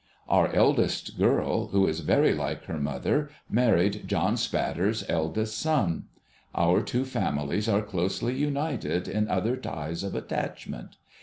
[0.27, 6.05] Our eldest girl, who is very like her mother, married John Spatter's eldest son.
[6.55, 10.97] Our two families are closely united in other ties of attachment.